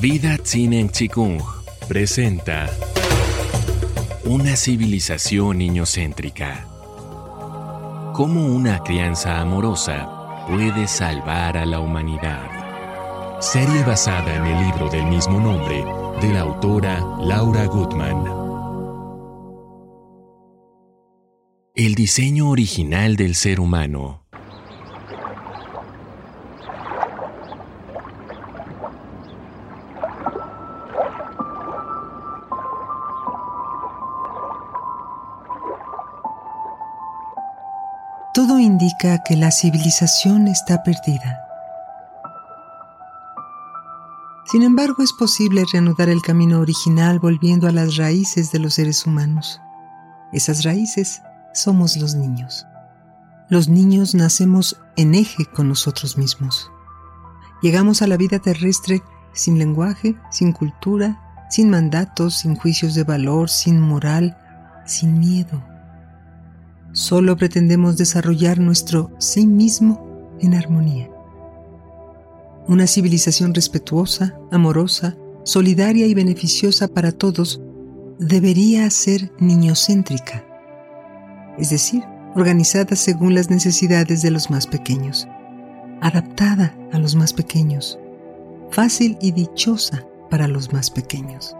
[0.00, 1.42] Vida Tzinen Chikung
[1.86, 2.70] presenta
[4.24, 6.66] Una civilización niñocéntrica.
[8.14, 13.40] Cómo una crianza amorosa puede salvar a la humanidad.
[13.42, 15.84] Serie basada en el libro del mismo nombre
[16.22, 18.24] de la autora Laura Gutman.
[21.74, 24.29] El diseño original del ser humano.
[38.32, 41.40] Todo indica que la civilización está perdida.
[44.44, 49.04] Sin embargo, es posible reanudar el camino original volviendo a las raíces de los seres
[49.04, 49.60] humanos.
[50.32, 51.22] Esas raíces
[51.52, 52.66] somos los niños.
[53.48, 56.70] Los niños nacemos en eje con nosotros mismos.
[57.62, 63.50] Llegamos a la vida terrestre sin lenguaje, sin cultura, sin mandatos, sin juicios de valor,
[63.50, 64.38] sin moral,
[64.86, 65.69] sin miedo.
[66.92, 71.08] Solo pretendemos desarrollar nuestro sí mismo en armonía.
[72.66, 77.60] Una civilización respetuosa, amorosa, solidaria y beneficiosa para todos
[78.18, 80.44] debería ser niñocéntrica,
[81.58, 82.02] es decir,
[82.34, 85.26] organizada según las necesidades de los más pequeños,
[86.00, 87.98] adaptada a los más pequeños,
[88.70, 91.56] fácil y dichosa para los más pequeños.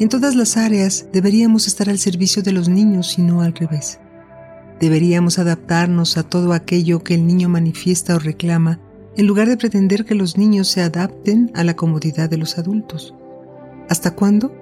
[0.00, 4.00] En todas las áreas deberíamos estar al servicio de los niños y no al revés.
[4.80, 8.80] Deberíamos adaptarnos a todo aquello que el niño manifiesta o reclama
[9.16, 13.14] en lugar de pretender que los niños se adapten a la comodidad de los adultos.
[13.88, 14.52] ¿Hasta cuándo?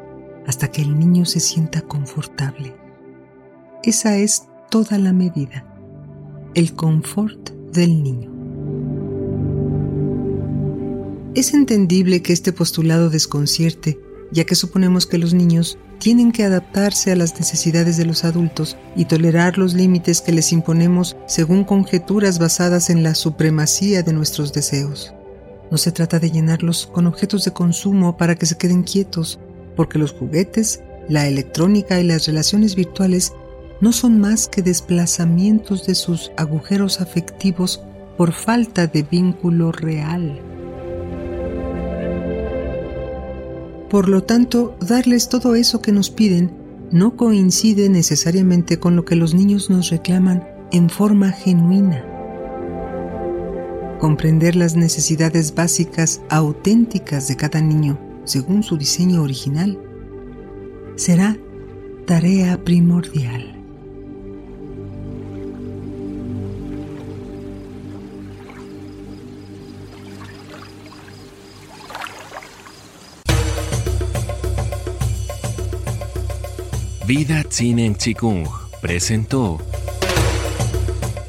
[0.47, 2.77] Hasta que el niño se sienta confortable.
[3.83, 5.64] Esa es toda la medida,
[6.55, 8.30] el confort del niño.
[11.34, 13.98] Es entendible que este postulado desconcierte
[14.33, 18.77] ya que suponemos que los niños tienen que adaptarse a las necesidades de los adultos
[18.96, 24.52] y tolerar los límites que les imponemos según conjeturas basadas en la supremacía de nuestros
[24.52, 25.14] deseos.
[25.70, 29.39] No se trata de llenarlos con objetos de consumo para que se queden quietos,
[29.77, 33.33] porque los juguetes, la electrónica y las relaciones virtuales
[33.80, 37.83] no son más que desplazamientos de sus agujeros afectivos
[38.17, 40.52] por falta de vínculo real.
[43.92, 46.51] Por lo tanto, darles todo eso que nos piden
[46.91, 52.02] no coincide necesariamente con lo que los niños nos reclaman en forma genuina.
[54.01, 59.79] Comprender las necesidades básicas auténticas de cada niño según su diseño original
[60.97, 61.36] será
[62.07, 63.61] tarea primordial.
[77.05, 78.46] Vida Tzinen Chikung
[78.80, 79.58] presentó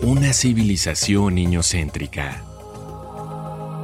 [0.04, 2.44] Una civilización niñocéntrica.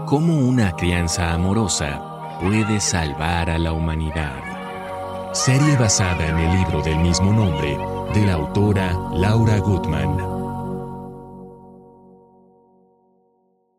[0.05, 5.33] Cómo una crianza amorosa puede salvar a la humanidad.
[5.33, 7.75] Serie basada en el libro del mismo nombre
[8.13, 10.38] de la autora Laura Gutman.